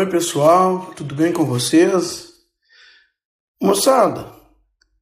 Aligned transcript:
Oi, 0.00 0.06
pessoal, 0.06 0.94
tudo 0.94 1.14
bem 1.14 1.30
com 1.30 1.44
vocês? 1.44 2.32
Moçada, 3.62 4.32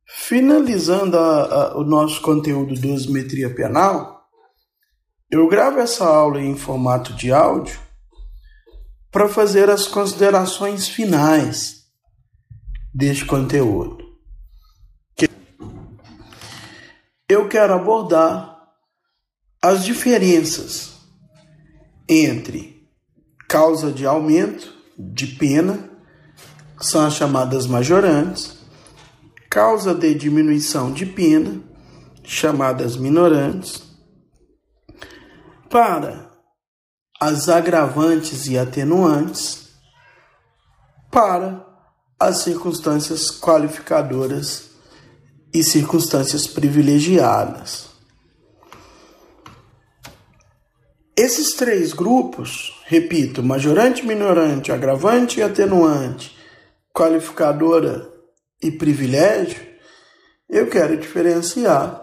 finalizando 0.04 1.16
a, 1.16 1.42
a, 1.44 1.78
o 1.78 1.84
nosso 1.84 2.20
conteúdo 2.20 2.74
do 2.74 2.80
Dosimetria 2.80 3.54
Penal, 3.54 4.26
eu 5.30 5.46
gravo 5.46 5.78
essa 5.78 6.04
aula 6.04 6.40
em 6.40 6.56
formato 6.56 7.12
de 7.12 7.30
áudio 7.30 7.78
para 9.08 9.28
fazer 9.28 9.70
as 9.70 9.86
considerações 9.86 10.88
finais 10.88 11.84
deste 12.92 13.24
conteúdo. 13.24 14.04
Eu 17.28 17.48
quero 17.48 17.72
abordar 17.72 18.68
as 19.62 19.84
diferenças 19.84 20.96
entre 22.08 22.84
causa 23.46 23.92
de 23.92 24.04
aumento 24.04 24.77
de 24.98 25.28
pena, 25.28 25.88
são 26.80 27.06
as 27.06 27.14
chamadas 27.14 27.66
majorantes, 27.66 28.58
causa 29.48 29.94
de 29.94 30.14
diminuição 30.14 30.92
de 30.92 31.06
pena, 31.06 31.60
chamadas 32.24 32.96
minorantes, 32.96 33.82
para 35.70 36.30
as 37.20 37.48
agravantes 37.48 38.46
e 38.46 38.58
atenuantes, 38.58 39.68
para 41.10 41.66
as 42.18 42.38
circunstâncias 42.38 43.30
qualificadoras 43.30 44.70
e 45.52 45.62
circunstâncias 45.62 46.46
privilegiadas. 46.46 47.88
Esses 51.16 51.54
três 51.54 51.92
grupos, 51.92 52.77
repito, 52.88 53.42
majorante, 53.42 54.04
minorante, 54.06 54.72
agravante 54.72 55.40
e 55.40 55.42
atenuante, 55.42 56.34
qualificadora 56.90 58.10
e 58.62 58.70
privilégio, 58.70 59.60
eu 60.48 60.68
quero 60.68 60.96
diferenciar 60.96 62.00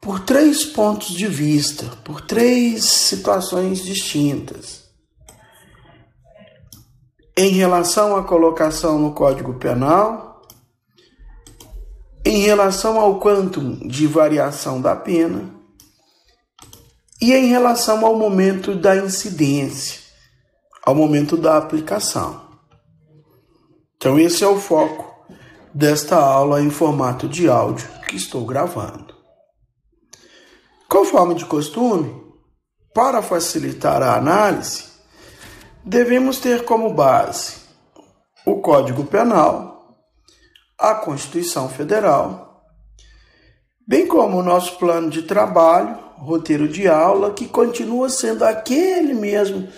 por 0.00 0.20
três 0.20 0.64
pontos 0.64 1.08
de 1.08 1.26
vista, 1.26 1.84
por 2.02 2.22
três 2.22 2.82
situações 2.84 3.84
distintas. 3.84 4.86
Em 7.36 7.50
relação 7.50 8.16
à 8.16 8.24
colocação 8.24 8.98
no 8.98 9.12
Código 9.12 9.58
Penal, 9.58 10.40
em 12.24 12.38
relação 12.38 12.98
ao 12.98 13.20
quantum 13.20 13.86
de 13.86 14.06
variação 14.06 14.80
da 14.80 14.96
pena 14.96 15.55
e 17.20 17.32
em 17.32 17.46
relação 17.46 18.04
ao 18.04 18.16
momento 18.16 18.74
da 18.74 18.96
incidência, 18.96 20.00
ao 20.84 20.94
momento 20.94 21.36
da 21.36 21.56
aplicação. 21.56 22.46
Então, 23.96 24.18
esse 24.18 24.44
é 24.44 24.46
o 24.46 24.60
foco 24.60 25.14
desta 25.74 26.16
aula 26.16 26.60
em 26.60 26.70
formato 26.70 27.28
de 27.28 27.48
áudio 27.48 27.88
que 28.08 28.16
estou 28.16 28.44
gravando. 28.44 29.14
Conforme 30.88 31.34
de 31.34 31.44
costume, 31.44 32.24
para 32.94 33.20
facilitar 33.20 34.02
a 34.02 34.16
análise, 34.16 34.84
devemos 35.84 36.38
ter 36.38 36.64
como 36.64 36.94
base 36.94 37.56
o 38.46 38.60
Código 38.60 39.04
Penal, 39.04 39.96
a 40.78 40.94
Constituição 40.94 41.68
Federal, 41.68 42.64
bem 43.86 44.06
como 44.06 44.38
o 44.38 44.42
nosso 44.42 44.78
plano 44.78 45.10
de 45.10 45.22
trabalho 45.22 46.05
roteiro 46.18 46.68
de 46.68 46.88
aula 46.88 47.32
que 47.32 47.46
continua 47.46 48.08
sendo 48.08 48.44
aquele 48.44 49.14
mesmo 49.14 49.68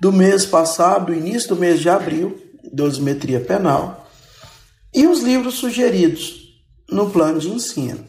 do 0.00 0.12
mês 0.12 0.46
passado, 0.46 1.14
início 1.14 1.50
do 1.50 1.56
mês 1.56 1.80
de 1.80 1.88
abril, 1.88 2.40
dosimetria 2.72 3.40
penal, 3.40 4.08
e 4.94 5.06
os 5.06 5.20
livros 5.20 5.54
sugeridos 5.54 6.40
no 6.88 7.10
plano 7.10 7.38
de 7.38 7.50
ensino. 7.50 8.06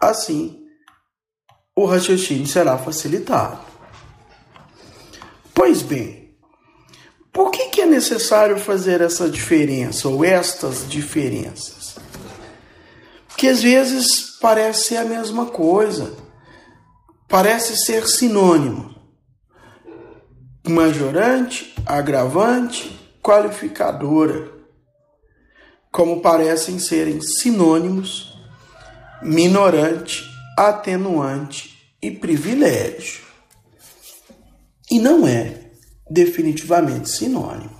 Assim, 0.00 0.64
o 1.76 1.84
raciocínio 1.84 2.46
será 2.46 2.78
facilitado. 2.78 3.60
Pois 5.54 5.82
bem, 5.82 6.36
por 7.32 7.50
que, 7.50 7.68
que 7.68 7.82
é 7.82 7.86
necessário 7.86 8.58
fazer 8.58 9.00
essa 9.00 9.28
diferença 9.28 10.08
ou 10.08 10.24
estas 10.24 10.88
diferenças? 10.88 11.96
Porque 13.28 13.46
às 13.46 13.62
vezes 13.62 14.38
parece 14.40 14.88
ser 14.88 14.96
a 14.96 15.04
mesma 15.04 15.46
coisa 15.46 16.27
parece 17.28 17.76
ser 17.76 18.06
sinônimo. 18.08 18.96
Majorante, 20.66 21.74
agravante, 21.86 22.98
qualificadora, 23.22 24.50
como 25.92 26.20
parecem 26.20 26.78
serem 26.78 27.20
sinônimos, 27.20 28.34
minorante, 29.22 30.24
atenuante 30.56 31.94
e 32.02 32.10
privilégio. 32.10 33.22
E 34.90 34.98
não 34.98 35.26
é 35.26 35.70
definitivamente 36.10 37.10
sinônimo. 37.10 37.76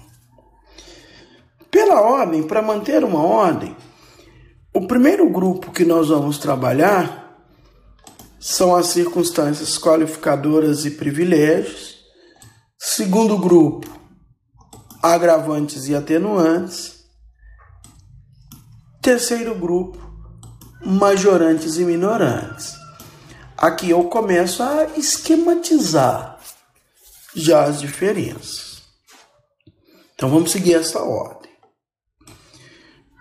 Pela 1.70 2.00
ordem, 2.00 2.42
para 2.42 2.62
manter 2.62 3.04
uma 3.04 3.22
ordem, 3.22 3.76
o 4.74 4.86
primeiro 4.86 5.28
grupo 5.30 5.70
que 5.70 5.84
nós 5.84 6.08
vamos 6.08 6.38
trabalhar 6.38 7.27
são 8.38 8.74
as 8.74 8.88
circunstâncias 8.88 9.78
qualificadoras 9.78 10.84
e 10.84 10.92
privilégios. 10.92 11.98
Segundo 12.78 13.36
grupo, 13.36 13.88
agravantes 15.02 15.88
e 15.88 15.94
atenuantes. 15.94 16.98
Terceiro 19.02 19.54
grupo, 19.54 19.98
majorantes 20.84 21.76
e 21.76 21.84
minorantes. 21.84 22.74
Aqui 23.56 23.90
eu 23.90 24.04
começo 24.04 24.62
a 24.62 24.84
esquematizar 24.96 26.38
já 27.34 27.64
as 27.64 27.80
diferenças. 27.80 28.82
Então 30.14 30.30
vamos 30.30 30.52
seguir 30.52 30.74
essa 30.74 31.02
ordem. 31.02 31.50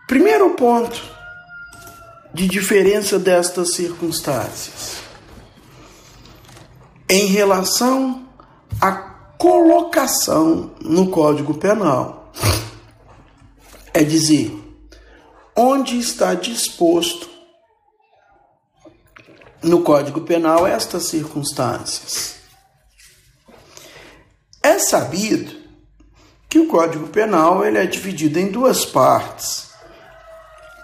Primeiro 0.07 0.51
ponto 0.51 1.01
de 2.33 2.47
diferença 2.47 3.17
destas 3.17 3.73
circunstâncias 3.73 5.06
em 7.09 7.25
relação 7.27 8.27
à 8.81 8.91
colocação 9.37 10.71
no 10.81 11.09
Código 11.09 11.53
Penal. 11.53 12.31
É 13.93 14.03
dizer, 14.03 14.51
onde 15.55 15.97
está 15.97 16.33
disposto 16.33 17.29
no 19.63 19.81
Código 19.81 20.21
Penal 20.21 20.67
estas 20.67 21.05
circunstâncias. 21.05 22.35
É 24.61 24.77
sabido 24.77 25.55
que 26.49 26.59
o 26.59 26.67
Código 26.67 27.07
Penal 27.07 27.65
ele 27.65 27.77
é 27.77 27.85
dividido 27.85 28.39
em 28.39 28.51
duas 28.51 28.85
partes. 28.85 29.71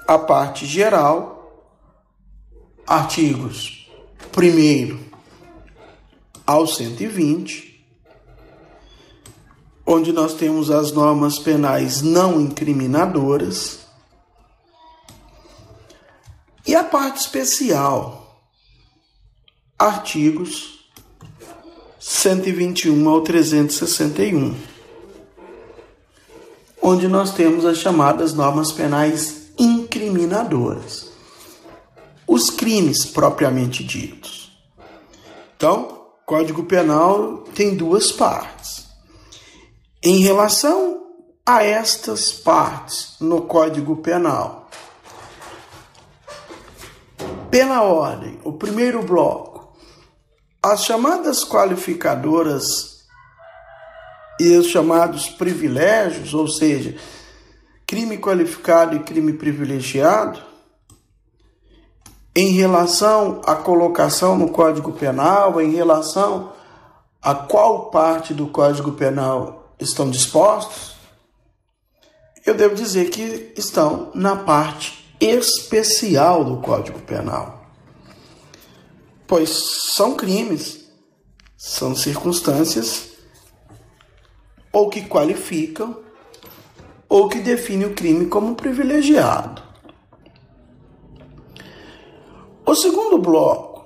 A 0.07 0.17
parte 0.17 0.65
geral, 0.65 1.69
artigos 2.85 3.89
1 4.35 5.12
ao 6.53 6.67
120, 6.67 7.83
onde 9.83 10.13
nós 10.13 10.35
temos 10.35 10.69
as 10.69 10.91
normas 10.91 11.39
penais 11.39 12.03
não 12.03 12.39
incriminadoras, 12.39 13.79
e 16.67 16.75
a 16.75 16.83
parte 16.83 17.21
especial, 17.21 18.45
artigos 19.79 20.87
121 21.99 23.09
ao 23.09 23.21
361, 23.21 24.55
onde 26.79 27.07
nós 27.07 27.33
temos 27.33 27.65
as 27.65 27.79
chamadas 27.79 28.31
normas 28.35 28.71
penais 28.71 29.51
incriminadoras, 29.57 31.09
os 32.27 32.51
crimes 32.51 33.07
propriamente 33.07 33.83
ditos. 33.83 34.55
Então, 35.57 35.92
Código 36.25 36.63
Penal 36.63 37.39
tem 37.53 37.75
duas 37.75 38.11
partes. 38.11 38.87
Em 40.01 40.19
relação 40.19 41.03
a 41.45 41.63
estas 41.63 42.31
partes 42.31 43.15
no 43.19 43.41
Código 43.41 43.97
Penal, 43.97 44.69
pela 47.51 47.83
ordem, 47.83 48.39
o 48.43 48.53
primeiro 48.53 49.03
bloco, 49.03 49.77
as 50.61 50.85
chamadas 50.85 51.43
qualificadoras 51.43 53.03
e 54.39 54.55
os 54.55 54.67
chamados 54.67 55.29
privilégios, 55.29 56.33
ou 56.33 56.47
seja, 56.47 56.97
crime 57.85 58.17
qualificado 58.17 58.95
e 58.95 59.03
crime 59.03 59.33
privilegiado, 59.33 60.52
em 62.35 62.51
relação 62.51 63.41
à 63.45 63.55
colocação 63.55 64.37
no 64.37 64.49
Código 64.49 64.91
Penal, 64.91 65.61
em 65.61 65.71
relação 65.71 66.51
a 67.21 67.35
qual 67.35 67.91
parte 67.91 68.33
do 68.33 68.47
Código 68.47 68.91
Penal 68.93 69.73
estão 69.79 70.09
dispostos? 70.09 70.95
Eu 72.45 72.55
devo 72.55 72.75
dizer 72.75 73.09
que 73.09 73.53
estão 73.55 74.11
na 74.13 74.35
parte 74.35 75.15
especial 75.19 76.43
do 76.43 76.57
Código 76.57 76.99
Penal. 76.99 77.63
Pois 79.25 79.49
são 79.93 80.15
crimes, 80.15 80.83
são 81.55 81.95
circunstâncias 81.95 83.11
ou 84.71 84.89
que 84.89 85.03
qualificam 85.07 85.97
ou 87.07 87.29
que 87.29 87.39
definem 87.39 87.87
o 87.87 87.93
crime 87.93 88.25
como 88.25 88.55
privilegiado. 88.55 89.62
O 92.65 92.75
segundo 92.75 93.17
bloco, 93.17 93.85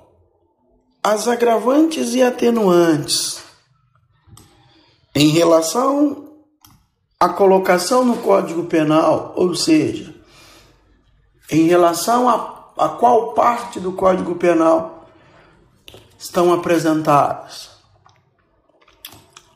as 1.02 1.26
agravantes 1.26 2.14
e 2.14 2.22
atenuantes. 2.22 3.42
Em 5.14 5.30
relação 5.30 6.28
à 7.18 7.28
colocação 7.28 8.04
no 8.04 8.18
Código 8.18 8.64
Penal, 8.64 9.32
ou 9.34 9.52
seja, 9.54 10.14
em 11.50 11.66
relação 11.66 12.28
a, 12.28 12.72
a 12.78 12.88
qual 12.90 13.32
parte 13.32 13.80
do 13.80 13.92
Código 13.92 14.36
Penal 14.36 15.08
estão 16.16 16.52
apresentadas. 16.52 17.70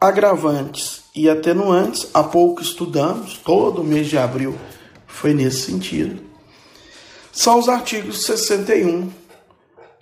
Agravantes 0.01 1.05
e 1.15 1.31
atenuantes, 1.31 2.09
há 2.13 2.25
pouco 2.25 2.61
estudamos, 2.61 3.39
todo 3.39 3.85
mês 3.85 4.09
de 4.09 4.19
abril 4.19 4.59
foi 5.07 5.33
nesse 5.33 5.71
sentido. 5.71 6.32
São 7.33 7.59
os 7.59 7.67
artigos 7.67 8.27
61 8.27 9.11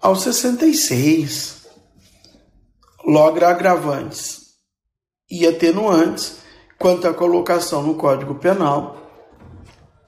ao 0.02 0.16
66. 0.16 1.68
Logra 3.06 3.48
agravantes 3.50 4.56
e 5.30 5.46
atenuantes 5.46 6.38
quanto 6.76 7.06
à 7.06 7.14
colocação 7.14 7.82
no 7.82 7.94
Código 7.94 8.34
Penal 8.34 8.96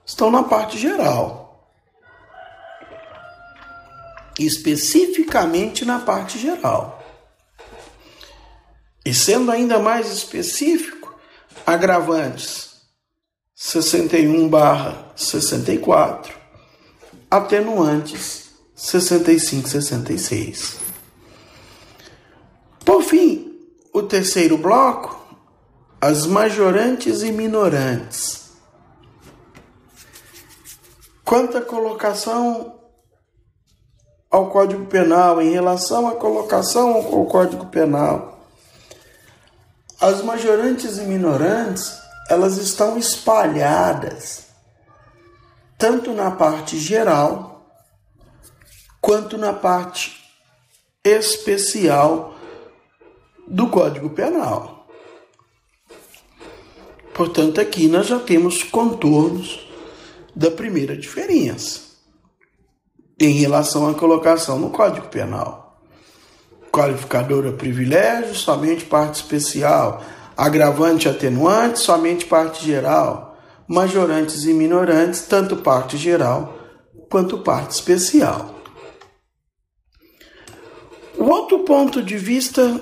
estão 0.04 0.32
na 0.32 0.42
parte 0.42 0.76
geral. 0.76 1.70
Especificamente 4.36 5.84
na 5.84 6.00
parte 6.00 6.40
geral. 6.40 7.00
E 9.04 9.14
sendo 9.14 9.52
ainda 9.52 9.78
mais 9.78 10.10
específico, 10.10 11.14
agravantes 11.64 12.72
61 13.54 14.48
barra 14.48 15.12
64, 15.14 16.41
atenuantes 17.32 18.50
65, 18.76 19.66
66. 19.66 20.76
Por 22.84 23.02
fim, 23.02 23.58
o 23.90 24.02
terceiro 24.02 24.58
bloco, 24.58 25.18
as 25.98 26.26
majorantes 26.26 27.22
e 27.22 27.32
minorantes. 27.32 28.50
Quanto 31.24 31.56
à 31.56 31.62
colocação 31.62 32.78
ao 34.30 34.50
Código 34.50 34.84
Penal, 34.84 35.40
em 35.40 35.52
relação 35.52 36.06
à 36.08 36.16
colocação 36.16 36.96
ao 36.96 37.24
Código 37.24 37.64
Penal, 37.66 38.46
as 39.98 40.22
majorantes 40.22 40.98
e 40.98 41.02
minorantes, 41.02 41.96
elas 42.28 42.58
estão 42.58 42.98
espalhadas 42.98 44.51
tanto 45.82 46.12
na 46.12 46.30
parte 46.30 46.78
geral 46.78 47.66
quanto 49.00 49.36
na 49.36 49.52
parte 49.52 50.16
especial 51.02 52.36
do 53.48 53.68
Código 53.68 54.10
Penal. 54.10 54.86
Portanto, 57.12 57.60
aqui 57.60 57.88
nós 57.88 58.06
já 58.06 58.20
temos 58.20 58.62
contornos 58.62 59.68
da 60.36 60.52
primeira 60.52 60.96
diferença 60.96 61.80
em 63.18 63.32
relação 63.32 63.90
à 63.90 63.92
colocação 63.92 64.60
no 64.60 64.70
Código 64.70 65.08
Penal. 65.08 65.82
Qualificadora 66.70 67.50
privilégio, 67.50 68.36
somente 68.36 68.84
parte 68.84 69.16
especial, 69.16 70.00
agravante 70.36 71.08
atenuante, 71.08 71.80
somente 71.80 72.24
parte 72.24 72.64
geral, 72.64 73.31
majorantes 73.72 74.44
e 74.44 74.52
minorantes, 74.52 75.22
tanto 75.22 75.56
parte 75.56 75.96
geral 75.96 76.58
quanto 77.08 77.38
parte 77.38 77.70
especial. 77.70 78.54
O 81.16 81.24
outro 81.24 81.60
ponto 81.60 82.02
de 82.02 82.18
vista 82.18 82.78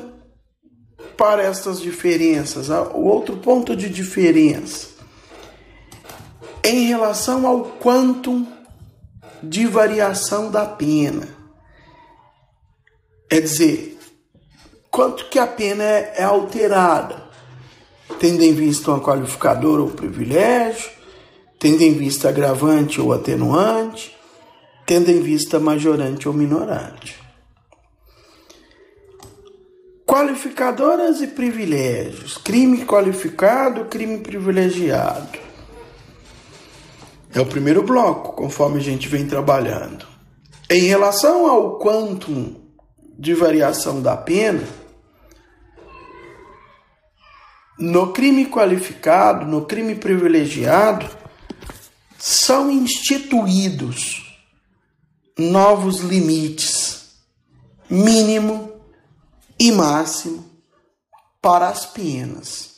para 1.16 1.44
estas 1.44 1.80
diferenças, 1.80 2.68
o 2.70 3.04
outro 3.04 3.36
ponto 3.36 3.76
de 3.76 3.88
diferença 3.88 4.88
em 6.64 6.86
relação 6.86 7.46
ao 7.46 7.64
quantum 7.78 8.44
de 9.40 9.66
variação 9.66 10.50
da 10.50 10.66
pena. 10.66 11.28
É 13.30 13.40
dizer, 13.40 13.96
quanto 14.90 15.28
que 15.28 15.38
a 15.38 15.46
pena 15.46 15.84
é 15.84 16.24
alterada, 16.24 17.19
tendo 18.20 18.42
em 18.42 18.52
vista 18.52 18.90
uma 18.90 19.00
qualificadora 19.00 19.80
ou 19.80 19.88
privilégio, 19.88 20.90
tendo 21.58 21.80
em 21.80 21.94
vista 21.94 22.28
agravante 22.28 23.00
ou 23.00 23.14
atenuante, 23.14 24.14
tendo 24.84 25.10
em 25.10 25.22
vista 25.22 25.58
majorante 25.58 26.28
ou 26.28 26.34
minorante. 26.34 27.18
Qualificadoras 30.06 31.22
e 31.22 31.28
privilégios. 31.28 32.36
Crime 32.36 32.84
qualificado, 32.84 33.86
crime 33.86 34.18
privilegiado. 34.18 35.38
É 37.32 37.40
o 37.40 37.46
primeiro 37.46 37.82
bloco, 37.82 38.34
conforme 38.34 38.80
a 38.80 38.82
gente 38.82 39.08
vem 39.08 39.26
trabalhando. 39.26 40.06
Em 40.68 40.82
relação 40.82 41.46
ao 41.48 41.78
quantum 41.78 42.54
de 43.18 43.32
variação 43.32 44.02
da 44.02 44.14
pena, 44.14 44.62
no 47.78 48.12
crime 48.12 48.46
qualificado, 48.46 49.46
no 49.46 49.64
crime 49.64 49.94
privilegiado, 49.94 51.08
são 52.18 52.70
instituídos 52.70 54.38
novos 55.38 56.00
limites, 56.00 57.06
mínimo 57.88 58.80
e 59.58 59.72
máximo, 59.72 60.44
para 61.40 61.68
as 61.68 61.86
penas. 61.86 62.70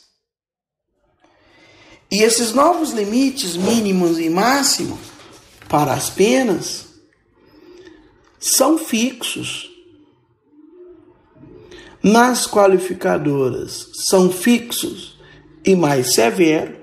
E 2.09 2.21
esses 2.21 2.53
novos 2.53 2.91
limites 2.91 3.57
mínimos 3.57 4.19
e 4.19 4.29
máximos 4.29 4.99
para 5.67 5.93
as 5.93 6.09
penas 6.09 6.85
são 8.39 8.77
fixos 8.77 9.72
nas 12.03 12.45
qualificadoras 12.45 13.89
são 13.93 14.29
fixos 14.29 15.17
e 15.65 15.73
mais 15.73 16.13
severos, 16.13 16.75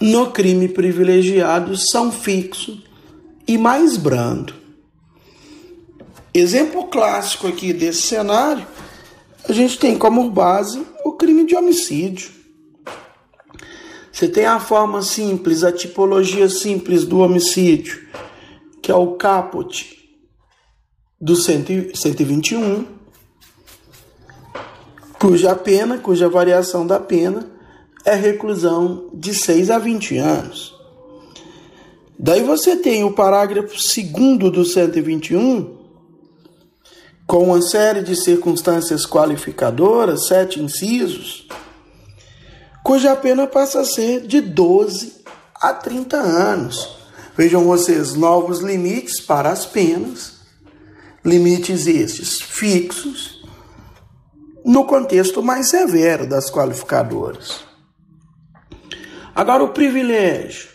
no 0.00 0.30
crime 0.30 0.68
privilegiado 0.68 1.76
são 1.76 2.12
fixos 2.12 2.84
e 3.48 3.58
mais 3.58 3.96
brando. 3.96 4.54
Exemplo 6.32 6.86
clássico 6.86 7.48
aqui 7.48 7.72
desse 7.72 8.02
cenário, 8.02 8.64
a 9.48 9.52
gente 9.52 9.76
tem 9.76 9.98
como 9.98 10.30
base 10.30 10.80
o 11.04 11.12
crime 11.12 11.44
de 11.44 11.56
homicídio. 11.56 12.30
Você 14.12 14.28
tem 14.28 14.46
a 14.46 14.60
forma 14.60 15.02
simples, 15.02 15.64
a 15.64 15.72
tipologia 15.72 16.48
simples 16.48 17.04
do 17.04 17.18
homicídio, 17.18 18.06
que 18.80 18.92
é 18.92 18.94
o 18.94 19.16
caput 19.16 19.97
do 21.20 21.34
121, 21.34 22.86
cuja 25.18 25.54
pena, 25.56 25.98
cuja 25.98 26.28
variação 26.28 26.86
da 26.86 27.00
pena 27.00 27.50
é 28.04 28.14
reclusão 28.14 29.10
de 29.12 29.34
6 29.34 29.70
a 29.70 29.78
20 29.78 30.16
anos. 30.16 30.74
Daí 32.16 32.42
você 32.42 32.76
tem 32.76 33.02
o 33.02 33.12
parágrafo 33.12 33.74
2 33.74 34.50
do 34.50 34.64
121, 34.64 35.76
com 37.26 37.44
uma 37.44 37.60
série 37.60 38.02
de 38.02 38.14
circunstâncias 38.14 39.04
qualificadoras, 39.04 40.28
sete 40.28 40.60
incisos, 40.60 41.46
cuja 42.82 43.14
pena 43.14 43.46
passa 43.46 43.80
a 43.80 43.84
ser 43.84 44.26
de 44.26 44.40
12 44.40 45.24
a 45.54 45.74
30 45.74 46.16
anos. 46.16 46.96
Vejam 47.36 47.64
vocês, 47.64 48.14
novos 48.14 48.60
limites 48.60 49.20
para 49.20 49.50
as 49.50 49.66
penas 49.66 50.37
limites 51.28 51.86
estes 51.86 52.40
fixos 52.40 53.42
no 54.64 54.84
contexto 54.84 55.42
mais 55.42 55.68
severo 55.68 56.26
das 56.26 56.50
qualificadoras. 56.50 57.60
Agora, 59.34 59.62
o 59.62 59.68
privilégio. 59.68 60.68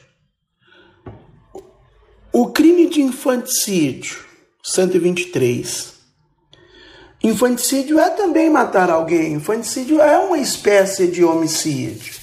O 2.31 2.47
crime 2.47 2.89
de 2.89 3.01
infanticídio, 3.01 4.17
123, 4.63 5.93
Infanticídio 7.23 7.97
é 7.99 8.09
também 8.09 8.49
matar 8.49 8.89
alguém. 8.89 9.33
Infanticídio 9.33 10.01
é 10.01 10.17
uma 10.17 10.37
espécie 10.37 11.07
de 11.07 11.23
homicídio. 11.23 12.15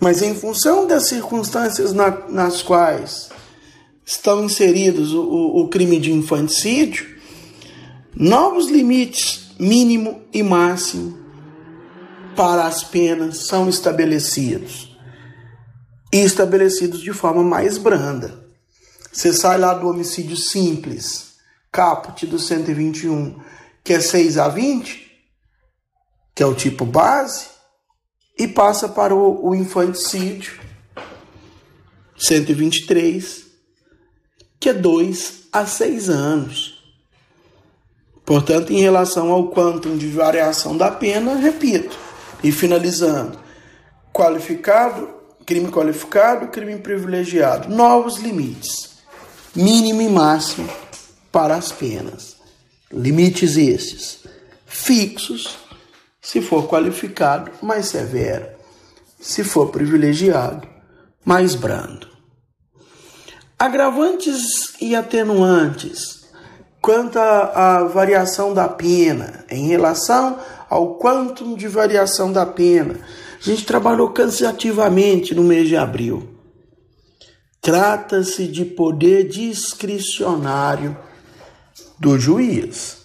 Mas 0.00 0.22
em 0.22 0.34
função 0.34 0.86
das 0.86 1.08
circunstâncias 1.08 1.92
na, 1.92 2.10
nas 2.28 2.62
quais 2.62 3.28
estão 4.06 4.44
inseridos 4.44 5.12
o, 5.12 5.22
o 5.22 5.68
crime 5.68 5.98
de 5.98 6.12
infanticídio, 6.12 7.18
novos 8.14 8.68
limites 8.68 9.50
mínimo 9.58 10.22
e 10.32 10.42
máximo 10.44 11.18
para 12.36 12.66
as 12.66 12.84
penas 12.84 13.46
são 13.46 13.68
estabelecidos. 13.68 14.96
E 16.12 16.18
estabelecidos 16.18 17.00
de 17.00 17.12
forma 17.12 17.42
mais 17.42 17.78
branda. 17.78 18.46
Você 19.12 19.32
sai 19.32 19.58
lá 19.58 19.74
do 19.74 19.88
homicídio 19.88 20.36
simples, 20.36 21.34
caput 21.72 22.26
do 22.26 22.38
121, 22.38 23.40
que 23.82 23.94
é 23.94 24.00
6 24.00 24.38
a 24.38 24.48
20, 24.48 25.10
que 26.34 26.42
é 26.42 26.46
o 26.46 26.54
tipo 26.54 26.84
base, 26.84 27.46
e 28.38 28.46
passa 28.46 28.88
para 28.88 29.14
o, 29.14 29.48
o 29.48 29.54
infanticídio, 29.54 30.60
123, 32.18 33.45
que 34.66 34.70
é 34.70 34.74
2 34.74 35.44
a 35.52 35.64
6 35.64 36.10
anos. 36.10 36.82
Portanto, 38.24 38.72
em 38.72 38.80
relação 38.80 39.30
ao 39.30 39.48
quantum 39.48 39.96
de 39.96 40.08
variação 40.08 40.76
da 40.76 40.90
pena, 40.90 41.36
repito, 41.36 41.96
e 42.42 42.50
finalizando, 42.50 43.38
qualificado, 44.12 45.08
crime 45.46 45.70
qualificado, 45.70 46.48
crime 46.48 46.76
privilegiado, 46.78 47.72
novos 47.72 48.16
limites, 48.16 48.96
mínimo 49.54 50.02
e 50.02 50.08
máximo 50.08 50.68
para 51.30 51.54
as 51.54 51.70
penas. 51.70 52.36
Limites 52.92 53.56
esses 53.56 54.24
fixos 54.66 55.58
se 56.20 56.42
for 56.42 56.66
qualificado, 56.66 57.52
mais 57.62 57.86
severo. 57.86 58.48
Se 59.20 59.44
for 59.44 59.68
privilegiado, 59.68 60.66
mais 61.24 61.54
brando. 61.54 62.15
Agravantes 63.58 64.74
e 64.80 64.94
atenuantes 64.94 66.26
quanto 66.80 67.18
à 67.18 67.84
variação 67.84 68.54
da 68.54 68.68
pena, 68.68 69.44
em 69.50 69.66
relação 69.66 70.38
ao 70.68 70.98
quantum 70.98 71.56
de 71.56 71.66
variação 71.66 72.32
da 72.32 72.46
pena. 72.46 73.00
A 73.40 73.42
gente 73.42 73.64
trabalhou 73.64 74.10
cansativamente 74.10 75.34
no 75.34 75.42
mês 75.42 75.68
de 75.68 75.76
abril. 75.76 76.28
Trata-se 77.60 78.46
de 78.46 78.64
poder 78.64 79.28
discricionário 79.28 80.96
do 81.98 82.18
juiz. 82.18 82.98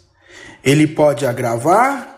Ele 0.63 0.85
pode 0.85 1.25
agravar 1.25 2.11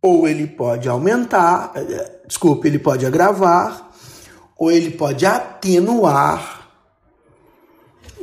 ou 0.00 0.28
ele 0.28 0.46
pode 0.46 0.88
aumentar, 0.88 1.72
eh, 1.74 2.20
desculpa, 2.26 2.66
ele 2.66 2.78
pode 2.78 3.04
agravar, 3.04 3.90
ou 4.56 4.70
ele 4.70 4.90
pode 4.90 5.26
atenuar, 5.26 6.57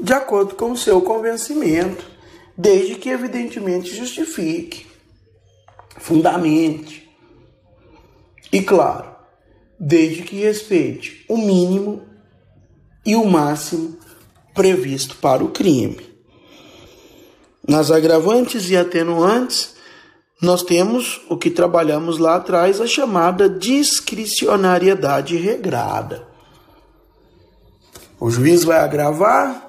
de 0.05 0.13
acordo 0.13 0.53
com 0.53 0.71
o 0.71 0.77
seu 0.77 1.01
convencimento, 1.01 2.05
desde 2.55 2.93
que 2.93 3.09
evidentemente 3.09 3.89
justifique, 3.95 4.85
fundamente. 5.97 7.09
E 8.53 8.61
claro, 8.61 9.15
desde 9.79 10.21
que 10.21 10.35
respeite 10.35 11.25
o 11.27 11.35
mínimo 11.35 12.03
e 13.03 13.15
o 13.15 13.25
máximo 13.25 13.97
previsto 14.53 15.15
para 15.15 15.43
o 15.43 15.49
crime. 15.49 16.07
Nas 17.67 17.89
agravantes 17.89 18.69
e 18.69 18.77
atenuantes, 18.77 19.73
nós 20.39 20.61
temos 20.61 21.19
o 21.27 21.35
que 21.35 21.49
trabalhamos 21.49 22.19
lá 22.19 22.35
atrás, 22.35 22.79
a 22.79 22.85
chamada 22.85 23.49
discricionariedade 23.49 25.35
regrada. 25.35 26.27
O 28.19 28.29
juiz 28.29 28.63
vai 28.63 28.77
agravar 28.77 29.64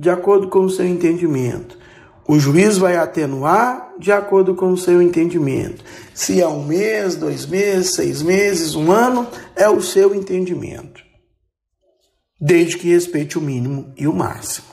de 0.00 0.08
acordo 0.08 0.48
com 0.48 0.60
o 0.60 0.70
seu 0.70 0.86
entendimento. 0.86 1.78
O 2.26 2.38
juiz 2.38 2.78
vai 2.78 2.96
atenuar 2.96 3.94
de 3.98 4.10
acordo 4.10 4.54
com 4.54 4.72
o 4.72 4.78
seu 4.78 5.02
entendimento. 5.02 5.84
Se 6.14 6.40
é 6.40 6.48
um 6.48 6.64
mês, 6.64 7.16
dois 7.16 7.44
meses, 7.44 7.94
seis 7.94 8.22
meses, 8.22 8.74
um 8.74 8.90
ano, 8.90 9.26
é 9.54 9.68
o 9.68 9.82
seu 9.82 10.14
entendimento. 10.14 11.02
Desde 12.40 12.78
que 12.78 12.88
respeite 12.88 13.36
o 13.36 13.42
mínimo 13.42 13.92
e 13.96 14.06
o 14.06 14.12
máximo. 14.12 14.68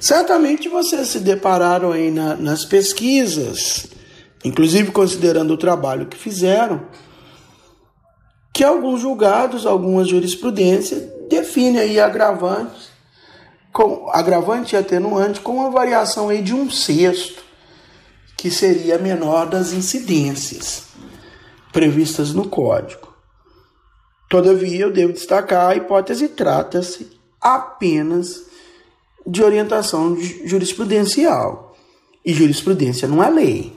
Certamente 0.00 0.68
vocês 0.68 1.08
se 1.08 1.20
depararam 1.20 1.92
aí 1.92 2.10
na, 2.10 2.36
nas 2.36 2.64
pesquisas 2.64 3.88
inclusive 4.44 4.92
considerando 4.92 5.54
o 5.54 5.56
trabalho 5.56 6.06
que 6.06 6.18
fizeram, 6.18 6.82
que 8.52 8.62
alguns 8.62 9.00
julgados, 9.00 9.66
algumas 9.66 10.06
jurisprudências 10.06 11.02
definem 11.28 11.80
aí 11.80 11.98
agravantes, 11.98 12.93
com 13.74 14.08
agravante 14.08 14.76
e 14.76 14.78
atenuante 14.78 15.40
com 15.40 15.56
uma 15.56 15.68
variação 15.68 16.28
aí 16.28 16.40
de 16.40 16.54
um 16.54 16.70
sexto, 16.70 17.42
que 18.36 18.48
seria 18.48 18.94
a 18.94 19.00
menor 19.00 19.46
das 19.46 19.72
incidências 19.72 20.84
previstas 21.72 22.32
no 22.32 22.48
código. 22.48 23.12
Todavia, 24.30 24.78
eu 24.78 24.92
devo 24.92 25.12
destacar 25.12 25.70
a 25.70 25.74
hipótese 25.74 26.28
trata-se 26.28 27.10
apenas 27.40 28.44
de 29.26 29.42
orientação 29.42 30.16
jurisprudencial. 30.44 31.76
E 32.24 32.32
jurisprudência 32.32 33.08
não 33.08 33.22
é 33.22 33.28
lei. 33.28 33.76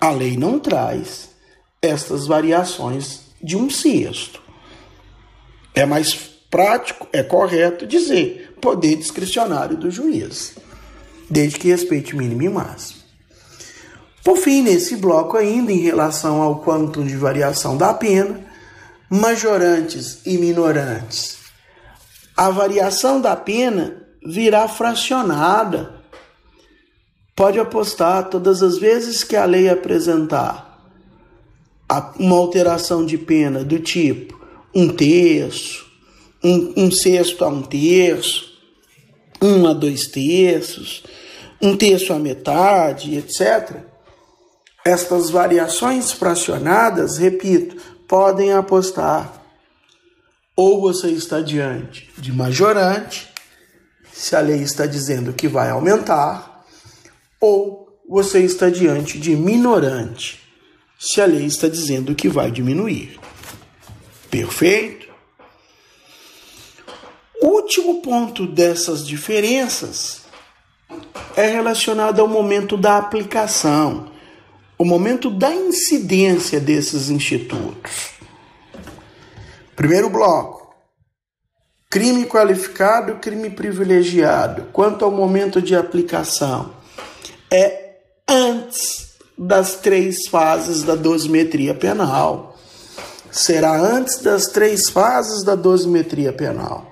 A 0.00 0.10
lei 0.10 0.34
não 0.34 0.58
traz 0.58 1.28
estas 1.82 2.26
variações 2.26 3.20
de 3.42 3.54
um 3.54 3.68
sexto. 3.68 4.40
É 5.74 5.84
mais 5.84 6.31
prático, 6.52 7.08
é 7.12 7.24
correto 7.24 7.84
dizer 7.84 8.54
poder 8.60 8.94
discricionário 8.94 9.76
do 9.76 9.90
juiz, 9.90 10.54
desde 11.28 11.58
que 11.58 11.66
respeite 11.66 12.14
mínimo 12.14 12.42
e 12.42 12.48
máximo. 12.48 13.02
Por 14.22 14.36
fim, 14.36 14.62
nesse 14.62 14.94
bloco 14.94 15.36
ainda, 15.36 15.72
em 15.72 15.80
relação 15.80 16.40
ao 16.40 16.60
quanto 16.60 17.02
de 17.02 17.16
variação 17.16 17.76
da 17.76 17.92
pena, 17.92 18.38
majorantes 19.10 20.20
e 20.24 20.38
minorantes, 20.38 21.38
a 22.36 22.50
variação 22.50 23.20
da 23.20 23.34
pena 23.34 23.96
virá 24.24 24.68
fracionada 24.68 26.02
Pode 27.34 27.58
apostar 27.58 28.28
todas 28.28 28.62
as 28.62 28.76
vezes 28.76 29.24
que 29.24 29.34
a 29.34 29.44
lei 29.46 29.68
apresentar 29.68 30.80
uma 32.18 32.36
alteração 32.36 33.04
de 33.04 33.16
pena 33.16 33.64
do 33.64 33.78
tipo 33.78 34.40
um 34.74 34.88
terço, 34.88 35.91
um, 36.42 36.72
um 36.76 36.90
sexto 36.90 37.44
a 37.44 37.48
um 37.48 37.62
terço, 37.62 38.52
um 39.40 39.66
a 39.66 39.72
dois 39.72 40.06
terços, 40.06 41.02
um 41.60 41.76
terço 41.76 42.12
a 42.12 42.18
metade, 42.18 43.16
etc. 43.16 43.76
Estas 44.84 45.30
variações 45.30 46.10
fracionadas, 46.10 47.18
repito, 47.18 47.76
podem 48.08 48.52
apostar. 48.52 49.40
Ou 50.56 50.80
você 50.80 51.08
está 51.08 51.40
diante 51.40 52.10
de 52.18 52.32
majorante, 52.32 53.28
se 54.12 54.36
a 54.36 54.40
lei 54.40 54.60
está 54.62 54.86
dizendo 54.86 55.32
que 55.32 55.48
vai 55.48 55.70
aumentar, 55.70 56.64
ou 57.40 57.88
você 58.08 58.40
está 58.40 58.68
diante 58.68 59.18
de 59.18 59.34
minorante, 59.34 60.40
se 60.98 61.20
a 61.20 61.24
lei 61.24 61.46
está 61.46 61.68
dizendo 61.68 62.14
que 62.14 62.28
vai 62.28 62.50
diminuir. 62.50 63.18
Perfeito? 64.30 65.01
Último 67.42 68.00
ponto 68.00 68.46
dessas 68.46 69.04
diferenças 69.04 70.22
é 71.34 71.48
relacionado 71.48 72.20
ao 72.20 72.28
momento 72.28 72.76
da 72.76 72.96
aplicação, 72.96 74.12
o 74.78 74.84
momento 74.84 75.28
da 75.28 75.52
incidência 75.52 76.60
desses 76.60 77.10
institutos. 77.10 78.12
Primeiro 79.74 80.08
bloco. 80.08 80.72
Crime 81.90 82.26
qualificado, 82.26 83.16
crime 83.16 83.50
privilegiado. 83.50 84.68
Quanto 84.72 85.04
ao 85.04 85.10
momento 85.10 85.60
de 85.60 85.74
aplicação, 85.74 86.72
é 87.50 87.96
antes 88.28 89.14
das 89.36 89.74
três 89.74 90.28
fases 90.28 90.84
da 90.84 90.94
dosimetria 90.94 91.74
penal. 91.74 92.56
Será 93.32 93.76
antes 93.76 94.18
das 94.18 94.46
três 94.46 94.88
fases 94.90 95.42
da 95.42 95.56
dosimetria 95.56 96.32
penal. 96.32 96.91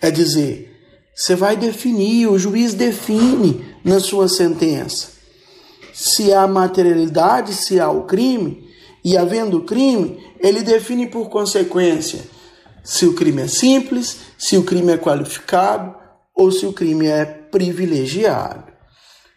É 0.00 0.10
dizer, 0.10 0.76
você 1.14 1.34
vai 1.34 1.56
definir, 1.56 2.28
o 2.28 2.38
juiz 2.38 2.74
define 2.74 3.74
na 3.84 4.00
sua 4.00 4.28
sentença 4.28 5.18
se 5.98 6.32
há 6.32 6.46
materialidade, 6.46 7.52
se 7.52 7.80
há 7.80 7.90
o 7.90 8.04
crime, 8.04 8.68
e 9.04 9.16
havendo 9.16 9.64
crime, 9.64 10.24
ele 10.38 10.62
define 10.62 11.08
por 11.08 11.28
consequência 11.28 12.22
se 12.84 13.04
o 13.04 13.14
crime 13.14 13.42
é 13.42 13.48
simples, 13.48 14.16
se 14.38 14.56
o 14.56 14.62
crime 14.62 14.92
é 14.92 14.96
qualificado 14.96 15.96
ou 16.34 16.52
se 16.52 16.64
o 16.66 16.72
crime 16.72 17.06
é 17.06 17.24
privilegiado. 17.24 18.72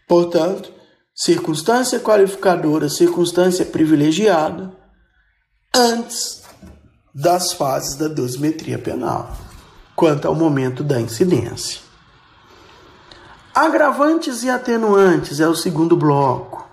Portanto, 0.07 0.71
circunstância 1.15 1.99
qualificadora, 1.99 2.87
circunstância 2.89 3.65
privilegiada, 3.65 4.71
antes 5.75 6.43
das 7.13 7.53
fases 7.53 7.95
da 7.95 8.07
dosimetria 8.07 8.77
penal, 8.77 9.35
quanto 10.01 10.27
ao 10.27 10.33
momento 10.33 10.83
da 10.83 10.99
incidência. 10.99 11.79
Agravantes 13.53 14.41
e 14.41 14.49
atenuantes 14.49 15.39
é 15.39 15.47
o 15.47 15.53
segundo 15.53 15.95
bloco. 15.95 16.67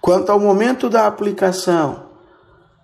Quanto 0.00 0.32
ao 0.32 0.40
momento 0.40 0.90
da 0.90 1.06
aplicação, 1.06 2.06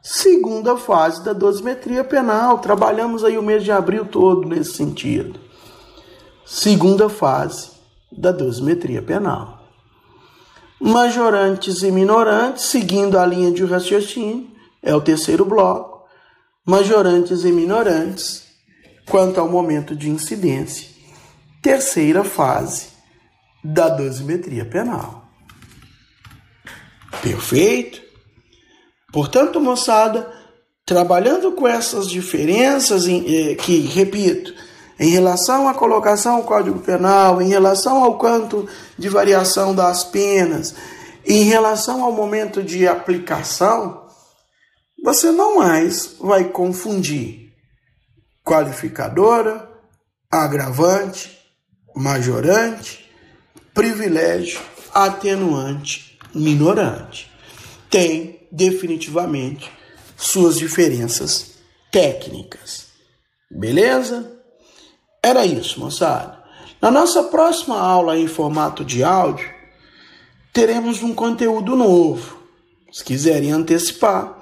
segunda 0.00 0.76
fase 0.76 1.24
da 1.24 1.32
dosimetria 1.32 2.04
penal. 2.04 2.60
Trabalhamos 2.60 3.24
aí 3.24 3.36
o 3.36 3.42
mês 3.42 3.64
de 3.64 3.72
abril 3.72 4.04
todo 4.04 4.48
nesse 4.48 4.74
sentido. 4.74 5.40
Segunda 6.44 7.08
fase 7.08 7.70
da 8.12 8.30
dosimetria 8.30 9.02
penal. 9.02 9.64
Majorantes 10.80 11.82
e 11.82 11.90
minorantes, 11.90 12.66
seguindo 12.66 13.18
a 13.18 13.26
linha 13.26 13.50
de 13.50 13.64
raciocínio, 13.64 14.46
é 14.80 14.94
o 14.94 15.00
terceiro 15.00 15.44
bloco. 15.44 16.04
Majorantes 16.64 17.44
e 17.44 17.50
minorantes, 17.50 18.45
quanto 19.08 19.40
ao 19.40 19.48
momento 19.48 19.94
de 19.94 20.10
incidência. 20.10 20.88
Terceira 21.62 22.24
fase 22.24 22.88
da 23.62 23.88
dosimetria 23.88 24.64
penal. 24.64 25.24
Perfeito? 27.22 28.02
Portanto, 29.12 29.60
moçada, 29.60 30.30
trabalhando 30.84 31.52
com 31.52 31.66
essas 31.66 32.08
diferenças 32.08 33.06
eh, 33.06 33.54
que, 33.54 33.80
repito, 33.80 34.54
em 34.98 35.10
relação 35.10 35.68
à 35.68 35.74
colocação 35.74 36.36
ao 36.36 36.44
Código 36.44 36.78
Penal, 36.80 37.40
em 37.42 37.48
relação 37.48 38.02
ao 38.02 38.18
quanto 38.18 38.68
de 38.98 39.08
variação 39.08 39.74
das 39.74 40.04
penas, 40.04 40.74
em 41.24 41.44
relação 41.44 42.04
ao 42.04 42.12
momento 42.12 42.62
de 42.62 42.86
aplicação, 42.86 44.04
você 45.02 45.30
não 45.30 45.56
mais 45.56 46.16
vai 46.20 46.44
confundir 46.44 47.45
qualificadora, 48.46 49.68
agravante, 50.30 51.36
majorante, 51.96 53.04
privilégio, 53.74 54.60
atenuante, 54.94 56.16
minorante. 56.32 57.28
Tem 57.90 58.46
definitivamente 58.52 59.68
suas 60.16 60.58
diferenças 60.58 61.54
técnicas. 61.90 62.86
Beleza? 63.50 64.32
Era 65.20 65.44
isso, 65.44 65.80
moçada. 65.80 66.44
Na 66.80 66.88
nossa 66.88 67.24
próxima 67.24 67.80
aula 67.80 68.16
em 68.16 68.28
formato 68.28 68.84
de 68.84 69.02
áudio, 69.02 69.50
teremos 70.52 71.02
um 71.02 71.12
conteúdo 71.12 71.74
novo. 71.74 72.38
Se 72.92 73.02
quiserem 73.02 73.50
antecipar, 73.50 74.38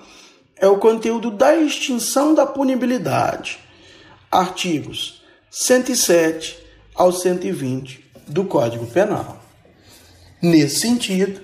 é 0.57 0.69
o 0.69 0.77
conteúdo 0.77 1.31
da 1.31 1.57
extinção 1.57 2.35
da 2.35 2.45
punibilidade. 2.45 3.64
Artigos 4.35 5.23
107 5.49 6.59
ao 6.93 7.13
120 7.13 8.05
do 8.27 8.45
Código 8.45 8.85
Penal. 8.85 9.41
Nesse 10.43 10.81
sentido, 10.81 11.41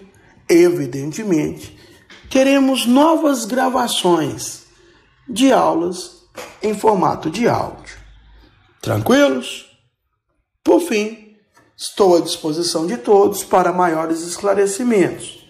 evidentemente, 0.49 1.79
teremos 2.29 2.87
novas 2.87 3.45
gravações 3.45 4.65
de 5.29 5.53
aulas 5.53 6.25
em 6.61 6.75
formato 6.75 7.31
de 7.31 7.49
áudio. 7.49 7.97
Tranquilos? 8.83 9.67
Por 10.65 10.81
fim, 10.81 11.37
estou 11.77 12.17
à 12.17 12.21
disposição 12.21 12.89
de 12.89 12.97
todos 12.97 13.45
para 13.45 13.73
maiores 13.73 14.23
esclarecimentos. 14.23 15.49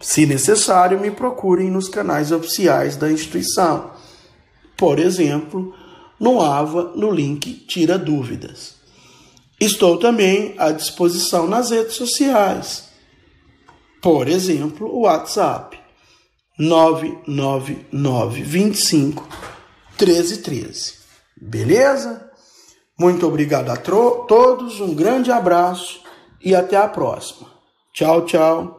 Se 0.00 0.24
necessário, 0.24 0.98
me 0.98 1.10
procurem 1.10 1.70
nos 1.70 1.90
canais 1.90 2.32
oficiais 2.32 2.96
da 2.96 3.12
instituição. 3.12 3.90
Por 4.78 4.98
exemplo, 4.98 5.74
no 6.18 6.40
AVA, 6.40 6.92
no 6.94 7.10
link 7.10 7.66
Tira 7.66 7.98
Dúvidas. 7.98 8.78
Estou 9.60 9.98
também 9.98 10.54
à 10.58 10.70
disposição 10.70 11.46
nas 11.46 11.70
redes 11.70 11.96
sociais. 11.96 12.88
Por 14.00 14.28
exemplo, 14.28 14.86
o 14.86 15.00
WhatsApp 15.00 15.76
99925 16.58 19.28
1313. 19.98 20.94
Beleza? 21.40 22.28
Muito 22.98 23.24
obrigado 23.26 23.70
a 23.70 23.76
todos, 23.76 24.80
um 24.80 24.94
grande 24.94 25.30
abraço 25.30 26.02
e 26.42 26.54
até 26.54 26.76
a 26.76 26.88
próxima. 26.88 27.48
Tchau, 27.92 28.24
tchau. 28.24 28.77